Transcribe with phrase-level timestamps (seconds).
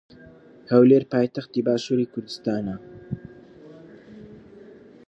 [0.71, 2.75] هەولێر پایتەختی باشووری کوردستانە